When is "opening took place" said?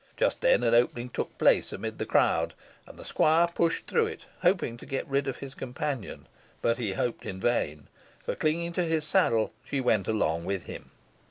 0.73-1.71